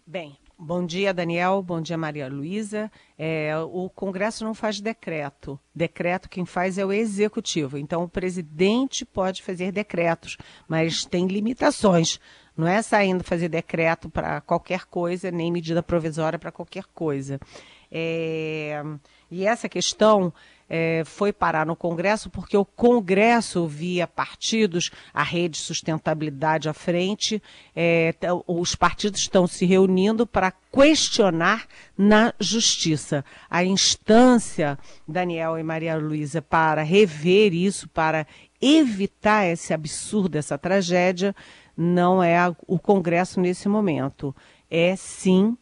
Bem, 0.05 0.37
Bom 0.61 0.85
dia, 0.85 1.15
Daniel. 1.15 1.63
Bom 1.63 1.81
dia, 1.81 1.97
Maria 1.97 2.29
Luísa. 2.29 2.91
É, 3.17 3.57
o 3.59 3.89
Congresso 3.89 4.45
não 4.45 4.53
faz 4.53 4.81
decreto. 4.81 5.57
Decreto 5.73 6.29
quem 6.29 6.45
faz 6.45 6.77
é 6.79 6.85
o 6.85 6.93
Executivo. 6.93 7.79
Então, 7.79 8.03
o 8.03 8.09
presidente 8.09 9.05
pode 9.05 9.41
fazer 9.41 9.71
decretos, 9.71 10.37
mas 10.67 11.05
tem 11.05 11.29
limitações. 11.29 12.19
Não 12.57 12.67
é 12.67 12.83
saindo 12.83 13.23
fazer 13.23 13.49
decreto 13.49 14.11
para 14.11 14.41
qualquer 14.41 14.87
coisa, 14.87 15.31
nem 15.31 15.53
medida 15.53 15.81
provisória 15.81 16.41
para 16.41 16.51
qualquer 16.51 16.87
coisa. 16.93 17.39
É, 17.89 18.83
e 19.31 19.47
essa 19.47 19.69
questão 19.69 20.33
é, 20.69 21.03
foi 21.05 21.33
parar 21.33 21.65
no 21.65 21.75
Congresso 21.75 22.29
porque 22.29 22.57
o 22.57 22.65
Congresso 22.65 23.67
via 23.67 24.07
partidos, 24.07 24.91
a 25.15 25.23
rede 25.23 25.57
sustentabilidade 25.57 26.69
à 26.69 26.75
frente, 26.75 27.43
é, 27.75 28.15
os 28.47 28.75
partidos 28.75 29.21
estão 29.21 29.47
se 29.47 29.65
reunindo 29.65 30.27
para 30.27 30.53
questionar 30.73 31.67
na 31.97 32.35
justiça. 32.39 33.25
A 33.49 33.65
instância, 33.65 34.79
Daniel 35.07 35.59
e 35.59 35.63
Maria 35.63 35.97
Luísa, 35.97 36.43
para 36.43 36.83
rever 36.83 37.55
isso, 37.55 37.89
para 37.89 38.27
evitar 38.61 39.47
esse 39.47 39.73
absurdo, 39.73 40.37
essa 40.37 40.59
tragédia, 40.59 41.35
não 41.77 42.23
é 42.23 42.37
a, 42.37 42.55
o 42.67 42.79
Congresso 42.79 43.41
nesse 43.41 43.69
momento, 43.69 44.35
é 44.69 44.97
sim 44.97 45.57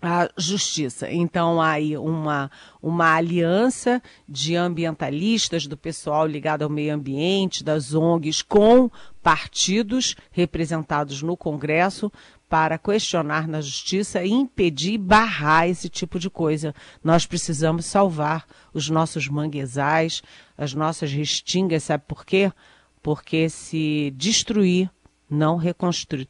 a 0.00 0.30
justiça. 0.36 1.10
Então, 1.10 1.60
há 1.60 1.72
aí 1.72 1.96
uma, 1.96 2.50
uma 2.80 3.14
aliança 3.14 4.00
de 4.28 4.54
ambientalistas, 4.54 5.66
do 5.66 5.76
pessoal 5.76 6.26
ligado 6.26 6.62
ao 6.62 6.70
meio 6.70 6.94
ambiente, 6.94 7.64
das 7.64 7.94
ONGs, 7.94 8.42
com 8.42 8.90
partidos 9.22 10.14
representados 10.30 11.20
no 11.20 11.36
Congresso 11.36 12.12
para 12.48 12.78
questionar 12.78 13.46
na 13.46 13.60
justiça 13.60 14.24
e 14.24 14.30
impedir, 14.30 14.96
barrar 14.96 15.68
esse 15.68 15.88
tipo 15.88 16.18
de 16.18 16.30
coisa. 16.30 16.74
Nós 17.04 17.26
precisamos 17.26 17.84
salvar 17.84 18.46
os 18.72 18.88
nossos 18.88 19.28
manguezais, 19.28 20.22
as 20.56 20.72
nossas 20.72 21.12
restingas, 21.12 21.82
sabe 21.82 22.04
por 22.06 22.24
quê? 22.24 22.50
Porque 23.02 23.48
se 23.50 24.12
destruir 24.16 24.90
não 25.28 25.56
reconstru, 25.56 26.26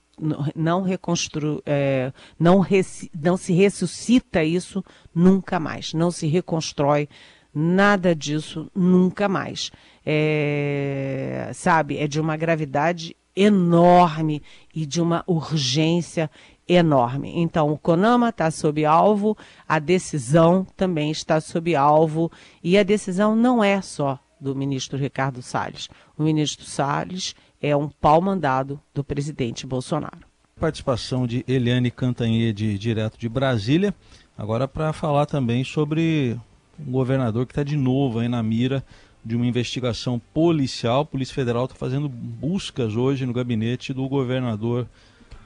não 0.55 0.83
reconstru, 0.83 1.63
é, 1.65 2.13
não, 2.39 2.61
reci, 2.61 3.11
não 3.19 3.37
se 3.37 3.53
ressuscita 3.53 4.43
isso 4.43 4.85
nunca 5.15 5.59
mais, 5.61 5.93
não 5.95 6.11
se 6.11 6.27
reconstrói 6.27 7.09
nada 7.55 8.15
disso 8.15 8.71
nunca 8.75 9.29
mais. 9.29 9.71
É, 10.05 11.51
sabe, 11.55 11.99
é 11.99 12.07
de 12.07 12.21
uma 12.21 12.37
gravidade 12.37 13.17
enorme 13.35 14.43
e 14.75 14.85
de 14.85 15.01
uma 15.01 15.23
urgência 15.27 16.31
enorme. 16.69 17.33
Então, 17.37 17.73
o 17.73 17.79
CONAMA 17.79 18.29
está 18.29 18.51
sob 18.51 18.85
alvo, 18.85 19.37
a 19.67 19.79
decisão 19.79 20.67
também 20.77 21.11
está 21.11 21.41
sob 21.41 21.75
alvo, 21.75 22.31
e 22.63 22.77
a 22.77 22.83
decisão 22.83 23.35
não 23.35 23.63
é 23.63 23.81
só 23.81 24.19
do 24.41 24.55
ministro 24.55 24.99
Ricardo 24.99 25.43
Salles. 25.43 25.89
O 26.17 26.23
ministro 26.23 26.65
Salles 26.65 27.35
é 27.61 27.77
um 27.77 27.89
pau 27.89 28.21
mandado 28.21 28.81
do 28.95 29.03
presidente 29.03 29.67
Bolsonaro. 29.67 30.27
Participação 30.59 31.27
de 31.27 31.45
Eliane 31.47 31.91
Cantanhede, 31.91 32.79
direto 32.79 33.19
de 33.19 33.29
Brasília, 33.29 33.95
agora 34.37 34.67
para 34.67 34.93
falar 34.93 35.27
também 35.27 35.63
sobre 35.63 36.39
um 36.79 36.91
governador 36.91 37.47
que 37.47 37.53
está 37.53 37.63
de 37.63 37.77
novo 37.77 38.19
aí 38.19 38.29
na 38.29 38.43
mira 38.43 38.85
de 39.25 39.37
uma 39.37 39.47
investigação 39.47 40.21
policial. 40.33 41.03
A 41.03 41.05
Polícia 41.05 41.35
Federal 41.35 41.65
está 41.65 41.77
fazendo 41.77 42.09
buscas 42.09 42.97
hoje 42.97 43.27
no 43.27 43.33
gabinete 43.33 43.93
do 43.93 44.09
governador 44.09 44.87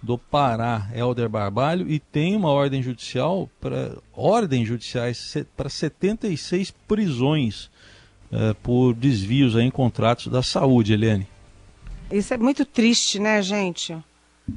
do 0.03 0.19
Pará, 0.19 0.91
Helder 0.95 1.29
Barbalho, 1.29 1.89
e 1.89 1.99
tem 1.99 2.35
uma 2.35 2.51
ordem 2.51 2.83
judicial 2.83 3.49
para 3.61 3.97
ordens 4.13 4.67
judiciais 4.67 5.37
para 5.57 5.69
76 5.69 6.73
prisões 6.89 7.71
eh, 8.33 8.55
por 8.63 8.95
desvios 8.95 9.55
em 9.55 9.71
contratos 9.71 10.27
da 10.27 10.43
saúde, 10.43 10.93
Eliane. 10.93 11.32
Isso 12.13 12.35
é 12.35 12.37
muito 12.37 12.67
triste, 12.67 13.19
né, 13.19 13.41
gente? 13.41 13.97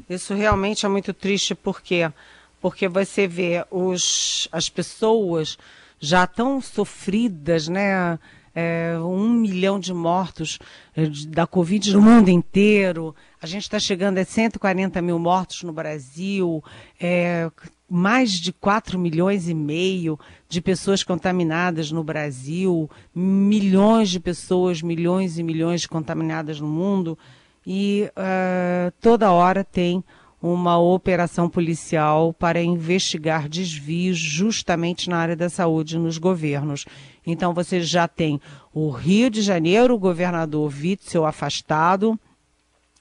Isso 0.09 0.33
realmente 0.33 0.85
é 0.85 0.89
muito 0.89 1.13
triste 1.13 1.55
porque 1.55 2.11
porque 2.59 2.87
você 2.87 3.27
vê 3.27 3.63
os, 3.69 4.49
as 4.51 4.67
pessoas 4.67 5.57
já 5.99 6.27
tão 6.27 6.59
sofridas, 6.59 7.67
né? 7.67 8.19
É, 8.53 8.97
um 8.99 9.29
milhão 9.29 9.79
de 9.79 9.93
mortos 9.93 10.59
é, 10.95 11.07
da 11.27 11.45
Covid 11.45 11.93
no 11.93 12.01
mundo 12.01 12.29
inteiro. 12.29 13.15
A 13.41 13.45
gente 13.45 13.63
está 13.63 13.79
chegando 13.79 14.17
a 14.17 14.25
140 14.25 15.01
mil 15.01 15.19
mortos 15.19 15.61
no 15.63 15.71
Brasil, 15.71 16.63
é, 16.99 17.51
mais 17.89 18.31
de 18.31 18.51
4 18.51 18.97
milhões 18.97 19.47
e 19.47 19.53
meio 19.53 20.19
de 20.49 20.61
pessoas 20.61 21.03
contaminadas 21.03 21.91
no 21.91 22.03
Brasil, 22.03 22.89
milhões 23.13 24.09
de 24.09 24.19
pessoas, 24.19 24.81
milhões 24.81 25.37
e 25.37 25.43
milhões 25.43 25.85
contaminadas 25.85 26.59
no 26.59 26.67
mundo 26.67 27.17
e 27.65 28.09
uh, 28.11 28.91
toda 29.01 29.31
hora 29.31 29.63
tem 29.63 30.03
uma 30.41 30.77
operação 30.77 31.49
policial 31.49 32.31
para 32.31 32.61
investigar 32.61 33.49
desvios 33.49 34.17
justamente 34.17 35.09
na 35.09 35.17
área 35.17 35.35
da 35.35 35.49
saúde 35.49 35.97
nos 35.97 36.19
governos. 36.19 36.85
Então 37.25 37.53
você 37.53 37.81
já 37.81 38.07
tem 38.07 38.39
o 38.71 38.91
Rio 38.91 39.29
de 39.29 39.41
Janeiro, 39.41 39.95
o 39.95 39.99
governador 39.99 40.71
Witzel 40.71 41.25
afastado, 41.25 42.19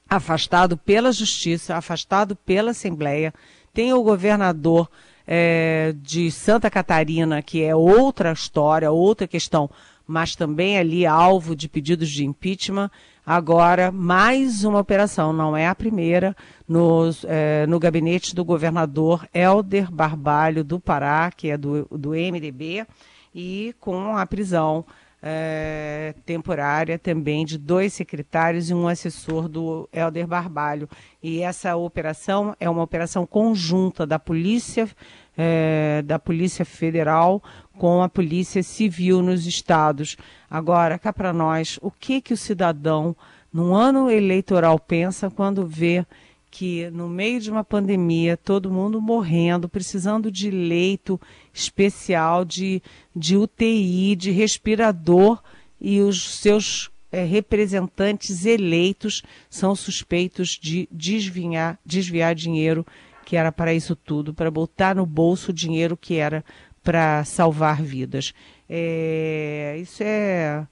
afastado 0.08 0.76
pela 0.76 1.12
Justiça, 1.12 1.76
afastado 1.76 2.34
pela 2.34 2.70
Assembleia, 2.70 3.34
tem 3.74 3.92
o 3.92 4.02
governador 4.02 4.88
é, 5.26 5.94
de 6.00 6.30
Santa 6.30 6.70
Catarina, 6.70 7.42
que 7.42 7.62
é 7.62 7.74
outra 7.74 8.32
história, 8.32 8.90
outra 8.90 9.26
questão, 9.26 9.68
mas 10.06 10.36
também 10.36 10.78
ali 10.78 11.04
alvo 11.04 11.56
de 11.56 11.68
pedidos 11.68 12.10
de 12.10 12.24
impeachment. 12.24 12.90
Agora, 13.26 13.90
mais 13.90 14.64
uma 14.64 14.78
operação, 14.78 15.32
não 15.32 15.56
é 15.56 15.66
a 15.66 15.74
primeira, 15.74 16.36
nos, 16.68 17.24
é, 17.26 17.66
no 17.66 17.78
gabinete 17.78 18.34
do 18.34 18.44
governador 18.44 19.26
Helder 19.32 19.90
Barbalho 19.90 20.62
do 20.62 20.78
Pará, 20.78 21.30
que 21.34 21.48
é 21.48 21.56
do, 21.56 21.86
do 21.90 22.10
MDB, 22.10 22.86
e 23.34 23.74
com 23.80 24.14
a 24.14 24.26
prisão 24.26 24.84
é, 25.22 26.14
temporária 26.26 26.98
também 26.98 27.46
de 27.46 27.56
dois 27.56 27.94
secretários 27.94 28.68
e 28.68 28.74
um 28.74 28.86
assessor 28.86 29.48
do 29.48 29.88
Helder 29.90 30.26
Barbalho. 30.26 30.86
E 31.22 31.40
essa 31.40 31.74
operação 31.76 32.54
é 32.60 32.68
uma 32.68 32.82
operação 32.82 33.24
conjunta 33.24 34.06
da 34.06 34.18
Polícia, 34.18 34.86
é, 35.34 36.02
da 36.02 36.18
Polícia 36.18 36.66
Federal 36.66 37.42
com 37.78 38.02
a 38.02 38.08
Polícia 38.08 38.62
Civil 38.62 39.22
nos 39.22 39.46
estados. 39.46 40.16
Agora, 40.50 40.98
cá 40.98 41.12
para 41.12 41.32
nós, 41.32 41.78
o 41.82 41.90
que, 41.90 42.20
que 42.20 42.32
o 42.32 42.36
cidadão, 42.36 43.16
num 43.52 43.74
ano 43.74 44.10
eleitoral, 44.10 44.78
pensa 44.78 45.30
quando 45.30 45.66
vê 45.66 46.04
que 46.50 46.88
no 46.90 47.08
meio 47.08 47.40
de 47.40 47.50
uma 47.50 47.64
pandemia, 47.64 48.36
todo 48.36 48.70
mundo 48.70 49.00
morrendo, 49.00 49.68
precisando 49.68 50.30
de 50.30 50.50
leito 50.50 51.20
especial, 51.52 52.44
de, 52.44 52.80
de 53.14 53.36
UTI, 53.36 54.14
de 54.14 54.30
respirador, 54.30 55.42
e 55.80 56.00
os 56.00 56.38
seus 56.38 56.90
é, 57.10 57.24
representantes 57.24 58.46
eleitos 58.46 59.22
são 59.50 59.74
suspeitos 59.74 60.50
de 60.50 60.88
desviar, 60.90 61.78
desviar 61.84 62.34
dinheiro 62.34 62.86
que 63.24 63.36
era 63.36 63.50
para 63.50 63.74
isso 63.74 63.96
tudo, 63.96 64.32
para 64.32 64.50
botar 64.50 64.94
no 64.94 65.04
bolso 65.04 65.50
o 65.50 65.54
dinheiro 65.54 65.96
que 65.96 66.14
era 66.16 66.44
para 66.84 67.24
salvar 67.24 67.82
vidas. 67.82 68.34
É, 68.68 69.76
isso 69.80 70.02
é 70.02 70.66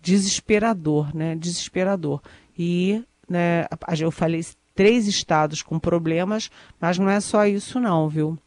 desesperador, 0.00 1.14
né? 1.14 1.34
Desesperador. 1.34 2.22
E 2.56 3.04
né, 3.28 3.66
eu 3.98 4.10
falei 4.12 4.44
três 4.74 5.08
estados 5.08 5.62
com 5.62 5.78
problemas, 5.78 6.50
mas 6.80 6.98
não 6.98 7.10
é 7.10 7.20
só 7.20 7.44
isso 7.44 7.80
não, 7.80 8.08
viu? 8.08 8.38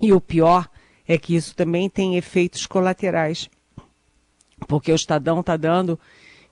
E 0.00 0.12
o 0.12 0.20
pior 0.20 0.68
é 1.08 1.16
que 1.16 1.34
isso 1.34 1.54
também 1.54 1.88
tem 1.88 2.16
efeitos 2.16 2.66
colaterais, 2.66 3.48
porque 4.68 4.92
o 4.92 4.96
Estadão 4.96 5.40
está 5.40 5.56
dando 5.56 5.98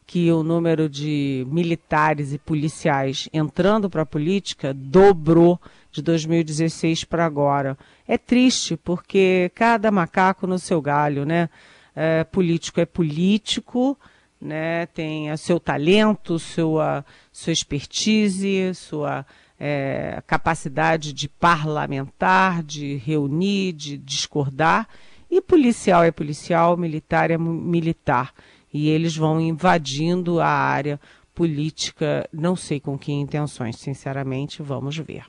que 0.06 0.30
o 0.30 0.42
número 0.42 0.88
de 0.88 1.46
militares 1.48 2.32
e 2.32 2.38
policiais 2.38 3.28
entrando 3.32 3.88
para 3.88 4.02
a 4.02 4.06
política 4.06 4.74
dobrou 4.74 5.60
de 5.90 6.02
2016 6.02 7.04
para 7.04 7.24
agora. 7.24 7.76
É 8.06 8.18
triste, 8.18 8.76
porque 8.76 9.50
cada 9.54 9.90
macaco 9.90 10.46
no 10.46 10.58
seu 10.58 10.80
galho, 10.80 11.24
né? 11.24 11.48
É, 11.94 12.24
político 12.24 12.80
é 12.80 12.86
político, 12.86 13.98
né? 14.40 14.86
Tem 14.86 15.30
o 15.30 15.36
seu 15.38 15.60
talento, 15.60 16.38
sua, 16.38 17.04
sua 17.30 17.52
expertise, 17.52 18.74
sua 18.74 19.24
é, 19.60 20.22
capacidade 20.26 21.12
de 21.12 21.28
parlamentar, 21.28 22.62
de 22.62 22.96
reunir, 22.96 23.72
de 23.72 23.96
discordar. 23.96 24.88
E 25.30 25.40
policial 25.40 26.02
é 26.02 26.10
policial, 26.10 26.76
militar 26.76 27.30
é 27.30 27.38
militar. 27.38 28.34
E 28.72 28.88
eles 28.88 29.16
vão 29.16 29.40
invadindo 29.40 30.40
a 30.40 30.46
área 30.46 30.98
política, 31.34 32.28
não 32.32 32.56
sei 32.56 32.80
com 32.80 32.98
que 32.98 33.12
intenções, 33.12 33.76
sinceramente, 33.76 34.62
vamos 34.62 34.96
ver. 34.96 35.24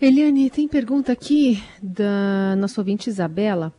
Eliane, 0.00 0.50
tem 0.50 0.68
pergunta 0.68 1.12
aqui 1.12 1.62
da 1.82 2.54
nossa 2.56 2.80
ouvinte 2.80 3.08
Isabela. 3.08 3.72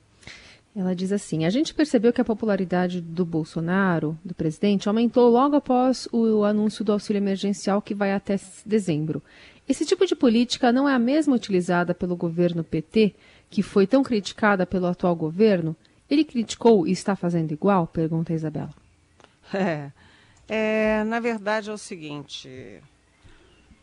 Ela 0.75 0.95
diz 0.95 1.11
assim: 1.11 1.45
a 1.45 1.49
gente 1.49 1.73
percebeu 1.73 2.11
que 2.11 2.21
a 2.21 2.25
popularidade 2.25 3.01
do 3.01 3.25
Bolsonaro, 3.25 4.17
do 4.23 4.33
presidente, 4.33 4.87
aumentou 4.87 5.29
logo 5.29 5.55
após 5.55 6.07
o 6.11 6.43
anúncio 6.43 6.83
do 6.83 6.91
auxílio 6.91 7.19
emergencial 7.19 7.81
que 7.81 7.95
vai 7.95 8.13
até 8.13 8.39
dezembro. 8.65 9.21
Esse 9.67 9.85
tipo 9.85 10.05
de 10.05 10.15
política 10.15 10.71
não 10.71 10.87
é 10.87 10.93
a 10.93 10.99
mesma 10.99 11.35
utilizada 11.35 11.93
pelo 11.93 12.15
governo 12.15 12.63
PT, 12.63 13.13
que 13.49 13.61
foi 13.61 13.85
tão 13.85 14.01
criticada 14.01 14.65
pelo 14.65 14.85
atual 14.85 15.15
governo? 15.15 15.75
Ele 16.09 16.23
criticou 16.23 16.87
e 16.87 16.91
está 16.91 17.15
fazendo 17.15 17.51
igual? 17.51 17.85
Pergunta 17.85 18.31
a 18.31 18.35
Isabela. 18.35 18.86
É, 19.53 19.91
é, 20.49 21.03
na 21.03 21.19
verdade 21.19 21.69
é 21.69 21.73
o 21.73 21.77
seguinte: 21.77 22.81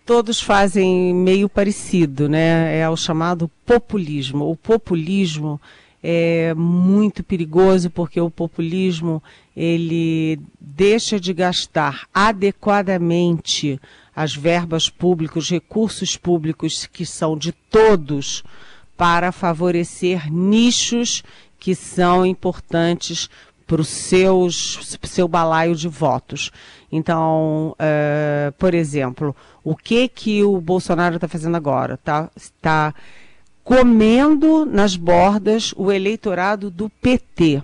todos 0.05 0.41
fazem 0.41 1.15
meio 1.15 1.49
parecido, 1.49 2.29
né? 2.29 2.79
É 2.79 2.89
o 2.89 2.97
chamado 2.97 3.51
populismo. 3.67 4.51
O 4.51 4.57
populismo 4.57 5.61
é 6.03 6.53
muito 6.55 7.25
perigoso 7.25 7.89
porque 7.89 8.21
o 8.21 8.31
populismo 8.31 9.23
ele 9.57 10.39
deixa 10.61 11.19
de 11.19 11.33
gastar 11.33 12.07
adequadamente 12.13 13.81
as 14.15 14.35
verbas 14.35 14.91
públicas, 14.91 15.49
recursos 15.49 16.17
públicos 16.17 16.87
que 16.87 17.07
são 17.07 17.37
de 17.37 17.53
todos 17.53 18.45
para 18.97 19.33
favorecer 19.33 20.31
nichos 20.31 21.23
que 21.59 21.75
são 21.75 22.27
importantes 22.27 23.31
para 23.67 23.81
o 23.81 23.85
seu 23.85 25.29
balaio 25.29 25.75
de 25.75 25.89
votos. 25.89 26.51
Então, 26.91 27.75
uh, 27.75 28.53
por 28.59 28.75
exemplo, 28.75 29.35
o 29.63 29.75
que 29.75 30.09
que 30.09 30.45
o 30.45 30.61
Bolsonaro 30.61 31.17
está 31.17 31.27
fazendo 31.27 31.57
agora? 31.57 31.95
Está 31.95 32.31
tá 32.61 32.95
comendo 33.65 34.67
nas 34.67 34.95
bordas 34.97 35.73
o 35.77 35.91
eleitorado 35.91 36.71
do 36.71 36.89
PT, 36.89 37.63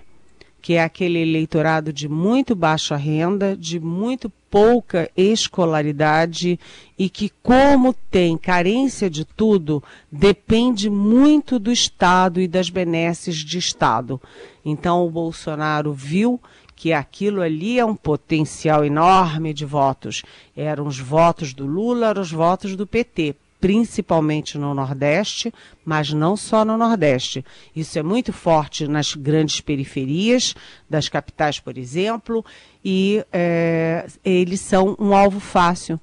que 0.61 0.73
é 0.73 0.83
aquele 0.83 1.19
eleitorado 1.19 1.91
de 1.91 2.07
muito 2.07 2.55
baixa 2.55 2.95
renda, 2.95 3.57
de 3.57 3.79
muito 3.79 4.31
pouca 4.49 5.09
escolaridade 5.15 6.59
e 6.99 7.09
que, 7.09 7.31
como 7.41 7.93
tem 8.11 8.37
carência 8.37 9.09
de 9.09 9.25
tudo, 9.25 9.81
depende 10.11 10.89
muito 10.89 11.57
do 11.57 11.71
Estado 11.71 12.39
e 12.39 12.47
das 12.47 12.69
benesses 12.69 13.37
de 13.37 13.57
Estado. 13.57 14.21
Então, 14.63 15.05
o 15.05 15.09
Bolsonaro 15.09 15.93
viu 15.93 16.39
que 16.75 16.93
aquilo 16.93 17.41
ali 17.41 17.79
é 17.79 17.85
um 17.85 17.95
potencial 17.95 18.83
enorme 18.83 19.53
de 19.53 19.65
votos. 19.65 20.23
Eram 20.55 20.85
os 20.85 20.99
votos 20.99 21.53
do 21.53 21.65
Lula, 21.65 22.09
eram 22.09 22.21
os 22.21 22.31
votos 22.31 22.75
do 22.75 22.85
PT 22.85 23.35
principalmente 23.61 24.57
no 24.57 24.73
Nordeste, 24.73 25.53
mas 25.85 26.11
não 26.11 26.35
só 26.35 26.65
no 26.65 26.75
Nordeste. 26.77 27.45
Isso 27.75 27.99
é 27.99 28.03
muito 28.03 28.33
forte 28.33 28.87
nas 28.87 29.13
grandes 29.13 29.61
periferias 29.61 30.55
das 30.89 31.07
capitais, 31.07 31.59
por 31.59 31.77
exemplo, 31.77 32.43
e 32.83 33.23
é, 33.31 34.07
eles 34.25 34.59
são 34.59 34.97
um 34.99 35.13
alvo 35.15 35.39
fácil, 35.39 35.99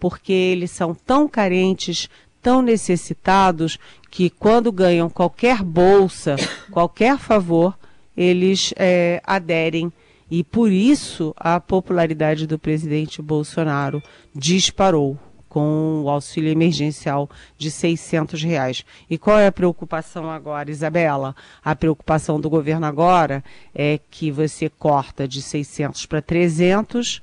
porque 0.00 0.32
eles 0.32 0.70
são 0.70 0.94
tão 0.94 1.28
carentes, 1.28 2.08
tão 2.40 2.62
necessitados, 2.62 3.78
que 4.10 4.30
quando 4.30 4.72
ganham 4.72 5.10
qualquer 5.10 5.62
bolsa, 5.62 6.36
qualquer 6.72 7.18
favor, 7.18 7.78
eles 8.16 8.72
é, 8.76 9.20
aderem. 9.24 9.92
E 10.30 10.42
por 10.42 10.72
isso 10.72 11.34
a 11.36 11.60
popularidade 11.60 12.46
do 12.46 12.58
presidente 12.58 13.20
Bolsonaro 13.20 14.02
disparou 14.34 15.18
com 15.52 16.00
o 16.02 16.08
auxílio 16.08 16.50
emergencial 16.50 17.28
de 17.58 17.70
600 17.70 18.42
reais. 18.42 18.86
E 19.10 19.18
qual 19.18 19.38
é 19.38 19.48
a 19.48 19.52
preocupação 19.52 20.30
agora, 20.30 20.70
Isabela? 20.70 21.36
A 21.62 21.76
preocupação 21.76 22.40
do 22.40 22.48
governo 22.48 22.86
agora 22.86 23.44
é 23.74 24.00
que 24.10 24.30
você 24.30 24.70
corta 24.70 25.28
de 25.28 25.42
600 25.42 26.06
para 26.06 26.22
300, 26.22 27.20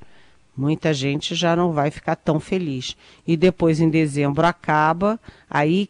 muita 0.56 0.94
gente 0.94 1.34
já 1.34 1.56
não 1.56 1.72
vai 1.72 1.90
ficar 1.90 2.16
tão 2.18 2.40
feliz. 2.40 2.96
E 3.26 3.36
depois, 3.36 3.80
em 3.80 3.90
dezembro, 3.90 4.46
acaba, 4.46 5.20
aí 5.50 5.90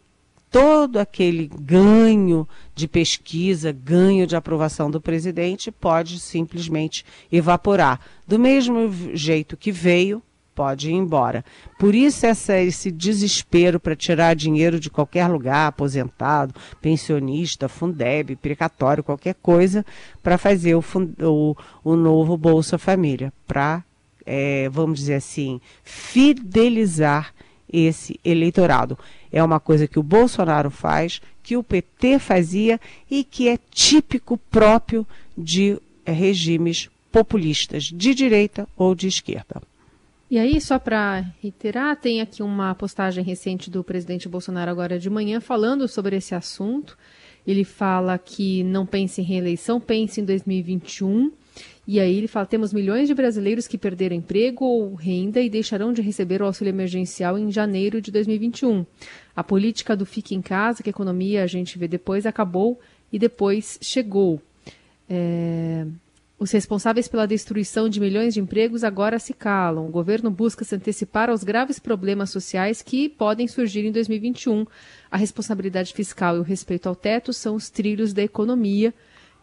todo 0.49 0.95
aquele 0.95 1.52
ganho 1.60 2.47
de 2.73 2.88
pesquisa, 2.88 3.73
ganho 3.73 4.25
de 4.25 4.38
aprovação 4.38 4.89
do 4.89 5.02
presidente 5.02 5.73
pode 5.73 6.17
simplesmente 6.21 7.06
evaporar. 7.30 7.99
Do 8.25 8.39
mesmo 8.39 8.89
jeito 9.13 9.58
que 9.58 9.73
veio, 9.73 10.23
pode 10.59 10.89
ir 10.89 10.93
embora. 10.93 11.45
Por 11.77 11.95
isso 11.95 12.25
essa, 12.25 12.59
esse 12.59 12.91
desespero 12.91 13.79
para 13.79 13.95
tirar 13.95 14.35
dinheiro 14.35 14.77
de 14.77 14.89
qualquer 14.89 15.25
lugar, 15.27 15.67
aposentado, 15.67 16.53
pensionista, 16.81 17.69
Fundeb, 17.69 18.35
precatório, 18.35 19.01
qualquer 19.01 19.35
coisa, 19.35 19.85
para 20.21 20.37
fazer 20.37 20.75
o, 20.75 20.83
o, 21.21 21.55
o, 21.81 21.95
novo 21.95 22.35
Bolsa 22.35 22.77
Família, 22.77 23.31
para, 23.47 23.85
é, 24.25 24.67
vamos 24.67 24.99
dizer 24.99 25.13
assim, 25.13 25.61
fidelizar 25.81 27.33
esse 27.71 28.19
eleitorado. 28.25 28.99
É 29.31 29.41
uma 29.41 29.61
coisa 29.61 29.87
que 29.87 29.97
o 29.97 30.03
Bolsonaro 30.03 30.69
faz, 30.69 31.21
que 31.41 31.55
o 31.55 31.63
PT 31.63 32.19
fazia 32.19 32.81
e 33.09 33.23
que 33.23 33.47
é 33.47 33.57
típico 33.71 34.37
próprio 34.37 35.07
de 35.37 35.79
regimes 36.05 36.89
populistas, 37.13 37.85
de 37.85 38.13
direita 38.13 38.67
ou 38.75 38.93
de 38.93 39.07
esquerda. 39.07 39.68
E 40.31 40.37
aí, 40.37 40.61
só 40.61 40.77
para 40.77 41.25
reiterar, 41.41 41.95
tem 41.95 42.21
aqui 42.21 42.43
uma 42.43 42.75
postagem 42.75 43.23
recente 43.23 43.67
do 43.67 43.83
presidente 43.83 44.29
Bolsonaro 44.29 44.69
agora 44.69 44.99
de 44.99 45.09
manhã 45.09 45.41
falando 45.41 45.87
sobre 45.87 46.15
esse 46.17 46.35
assunto. 46.35 46.95
Ele 47.47 47.63
fala 47.63 48.15
que 48.15 48.63
não 48.63 48.85
pense 48.85 49.21
em 49.21 49.23
reeleição, 49.23 49.79
pense 49.79 50.21
em 50.21 50.25
2021. 50.25 51.31
E 51.87 51.99
aí 51.99 52.15
ele 52.15 52.27
fala: 52.27 52.45
temos 52.45 52.71
milhões 52.71 53.07
de 53.07 53.15
brasileiros 53.15 53.67
que 53.67 53.75
perderam 53.75 54.15
emprego 54.15 54.65
ou 54.65 54.93
renda 54.93 55.41
e 55.41 55.49
deixarão 55.49 55.91
de 55.91 56.03
receber 56.03 56.43
o 56.43 56.45
auxílio 56.45 56.69
emergencial 56.69 57.35
em 57.35 57.51
janeiro 57.51 57.99
de 57.99 58.11
2021. 58.11 58.85
A 59.35 59.43
política 59.43 59.95
do 59.95 60.05
fique 60.05 60.35
em 60.35 60.43
casa, 60.43 60.83
que 60.83 60.89
a 60.89 60.91
economia 60.91 61.43
a 61.43 61.47
gente 61.47 61.79
vê 61.79 61.87
depois, 61.87 62.27
acabou 62.27 62.79
e 63.11 63.17
depois 63.17 63.79
chegou. 63.81 64.39
É, 65.09 65.87
os 66.39 66.52
responsáveis 66.52 67.10
pela 67.10 67.28
destruição 67.28 67.89
de 67.89 67.99
milhões 67.99 68.34
de 68.34 68.39
empregos 68.39 68.86
agora 68.86 69.19
se 69.19 69.34
calam. 69.34 69.86
O 69.86 69.91
governo 69.91 70.32
busca 70.32 70.63
se 70.63 70.73
antecipar 70.73 71.30
aos 71.30 71.43
graves 71.43 71.80
problemas 71.80 72.30
sociais 72.30 72.82
que 72.82 73.10
podem 73.10 73.45
surgir 73.45 73.86
em 73.86 73.91
2021. 73.91 74.65
A 75.12 75.17
responsabilidade 75.17 75.93
fiscal 75.93 76.38
e 76.38 76.39
o 76.39 76.43
respeito 76.43 76.88
ao 76.88 76.95
teto 76.95 77.34
são 77.34 77.56
os 77.56 77.69
trilhos 77.69 78.13
da 78.13 78.23
economia. 78.23 78.93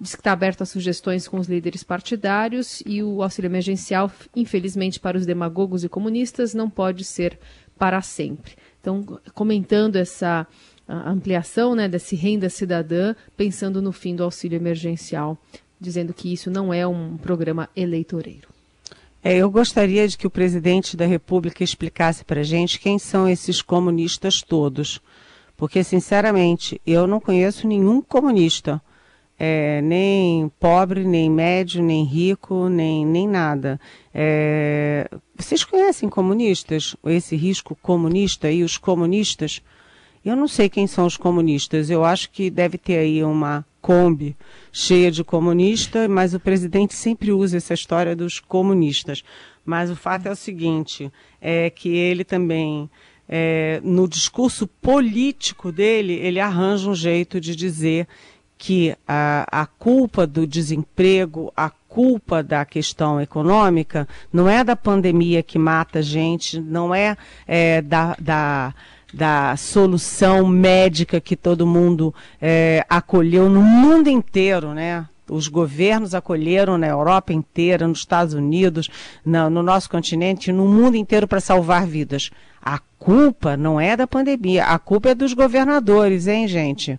Diz 0.00 0.14
que 0.14 0.20
está 0.20 0.32
aberto 0.32 0.62
a 0.62 0.66
sugestões 0.66 1.28
com 1.28 1.38
os 1.38 1.46
líderes 1.46 1.82
partidários 1.82 2.82
e 2.86 3.02
o 3.02 3.22
auxílio 3.22 3.48
emergencial, 3.48 4.10
infelizmente 4.34 4.98
para 4.98 5.18
os 5.18 5.26
demagogos 5.26 5.84
e 5.84 5.90
comunistas, 5.90 6.54
não 6.54 6.70
pode 6.70 7.04
ser 7.04 7.38
para 7.78 8.00
sempre. 8.00 8.52
Então, 8.80 9.20
comentando 9.34 9.96
essa 9.96 10.46
ampliação 10.88 11.74
né, 11.74 11.88
desse 11.88 12.14
renda 12.14 12.48
cidadã, 12.48 13.14
pensando 13.36 13.82
no 13.82 13.92
fim 13.92 14.14
do 14.14 14.22
auxílio 14.22 14.56
emergencial, 14.56 15.38
dizendo 15.80 16.14
que 16.14 16.32
isso 16.32 16.50
não 16.50 16.72
é 16.72 16.86
um 16.86 17.16
programa 17.16 17.68
eleitoreiro. 17.76 18.48
É, 19.22 19.36
eu 19.36 19.50
gostaria 19.50 20.06
de 20.06 20.16
que 20.16 20.26
o 20.26 20.30
presidente 20.30 20.96
da 20.96 21.04
República 21.04 21.64
explicasse 21.64 22.24
para 22.24 22.42
a 22.42 22.44
gente 22.44 22.78
quem 22.78 22.98
são 22.98 23.28
esses 23.28 23.60
comunistas 23.60 24.40
todos. 24.40 25.00
Porque, 25.56 25.82
sinceramente, 25.82 26.80
eu 26.86 27.06
não 27.06 27.18
conheço 27.18 27.66
nenhum 27.66 28.00
comunista. 28.00 28.80
É, 29.38 29.82
nem 29.82 30.48
pobre, 30.60 31.04
nem 31.04 31.28
médio, 31.28 31.82
nem 31.82 32.04
rico, 32.04 32.68
nem, 32.68 33.04
nem 33.04 33.26
nada. 33.26 33.80
É, 34.14 35.10
vocês 35.34 35.64
conhecem 35.64 36.08
comunistas? 36.08 36.96
Esse 37.04 37.36
risco 37.36 37.76
comunista 37.82 38.50
e 38.50 38.62
os 38.62 38.78
comunistas? 38.78 39.60
Eu 40.24 40.36
não 40.36 40.46
sei 40.46 40.68
quem 40.68 40.86
são 40.86 41.04
os 41.04 41.16
comunistas. 41.16 41.90
Eu 41.90 42.04
acho 42.04 42.30
que 42.30 42.48
deve 42.48 42.78
ter 42.78 42.98
aí 42.98 43.24
uma 43.24 43.64
Kombi 43.86 44.36
cheia 44.72 45.12
de 45.12 45.22
comunistas, 45.22 46.10
mas 46.10 46.34
o 46.34 46.40
presidente 46.40 46.92
sempre 46.92 47.30
usa 47.30 47.58
essa 47.58 47.72
história 47.72 48.16
dos 48.16 48.40
comunistas. 48.40 49.22
Mas 49.64 49.88
o 49.88 49.94
fato 49.94 50.26
é 50.26 50.30
o 50.32 50.34
seguinte, 50.34 51.08
é 51.40 51.70
que 51.70 51.90
ele 51.90 52.24
também, 52.24 52.90
é, 53.28 53.80
no 53.84 54.08
discurso 54.08 54.66
político 54.66 55.70
dele, 55.70 56.14
ele 56.14 56.40
arranja 56.40 56.90
um 56.90 56.96
jeito 56.96 57.40
de 57.40 57.54
dizer 57.54 58.08
que 58.58 58.92
a, 59.06 59.46
a 59.52 59.66
culpa 59.66 60.26
do 60.26 60.48
desemprego, 60.48 61.52
a 61.56 61.70
culpa 61.70 62.42
da 62.42 62.64
questão 62.64 63.20
econômica, 63.20 64.08
não 64.32 64.48
é 64.48 64.64
da 64.64 64.74
pandemia 64.74 65.44
que 65.44 65.60
mata 65.60 66.02
gente, 66.02 66.58
não 66.58 66.92
é, 66.92 67.16
é 67.46 67.80
da, 67.80 68.16
da 68.18 68.74
da 69.12 69.56
solução 69.56 70.46
médica 70.46 71.20
que 71.20 71.36
todo 71.36 71.66
mundo 71.66 72.14
é, 72.40 72.84
acolheu 72.88 73.48
no 73.48 73.62
mundo 73.62 74.08
inteiro, 74.08 74.74
né? 74.74 75.06
Os 75.28 75.48
governos 75.48 76.14
acolheram 76.14 76.78
na 76.78 76.86
Europa 76.86 77.32
inteira, 77.32 77.88
nos 77.88 77.98
Estados 77.98 78.32
Unidos, 78.32 78.88
no, 79.24 79.50
no 79.50 79.62
nosso 79.62 79.90
continente, 79.90 80.52
no 80.52 80.66
mundo 80.66 80.96
inteiro 80.96 81.26
para 81.26 81.40
salvar 81.40 81.86
vidas. 81.86 82.30
A 82.62 82.78
culpa 82.98 83.56
não 83.56 83.80
é 83.80 83.96
da 83.96 84.06
pandemia, 84.06 84.66
a 84.66 84.78
culpa 84.78 85.10
é 85.10 85.14
dos 85.14 85.32
governadores, 85.32 86.26
hein, 86.26 86.46
gente? 86.46 86.98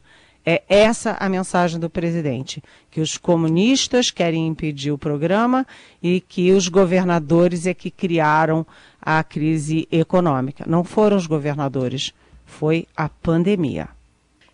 É 0.49 0.63
essa 0.69 1.17
a 1.19 1.27
mensagem 1.27 1.77
do 1.77 1.89
presidente, 1.89 2.63
que 2.89 3.01
os 3.01 3.17
comunistas 3.17 4.09
querem 4.09 4.47
impedir 4.47 4.93
o 4.93 4.97
programa 4.97 5.67
e 6.01 6.21
que 6.21 6.53
os 6.53 6.69
governadores 6.69 7.67
é 7.67 7.73
que 7.73 7.91
criaram 7.91 8.65
a 9.01 9.21
crise 9.25 9.85
econômica. 9.91 10.63
Não 10.65 10.85
foram 10.85 11.17
os 11.17 11.27
governadores, 11.27 12.13
foi 12.45 12.87
a 12.95 13.09
pandemia. 13.09 13.89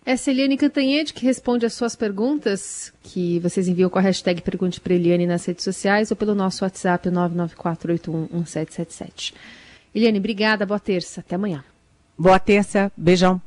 Essa 0.04 0.32
é 0.32 0.34
Eliane 0.34 0.56
Cantanhede 0.56 1.14
que 1.14 1.24
responde 1.24 1.64
as 1.64 1.74
suas 1.74 1.94
perguntas, 1.94 2.92
que 3.00 3.38
vocês 3.38 3.68
enviam 3.68 3.88
com 3.88 4.00
a 4.00 4.02
hashtag 4.02 4.42
Pergunte 4.42 4.80
para 4.80 4.94
Eliane 4.94 5.28
nas 5.28 5.44
redes 5.44 5.62
sociais 5.62 6.10
ou 6.10 6.16
pelo 6.16 6.34
nosso 6.34 6.64
WhatsApp 6.64 7.08
994811777. 7.08 9.32
Eliane, 9.94 10.18
obrigada, 10.18 10.66
boa 10.66 10.80
terça, 10.80 11.20
até 11.20 11.36
amanhã. 11.36 11.62
Boa 12.18 12.40
terça, 12.40 12.90
beijão. 12.96 13.40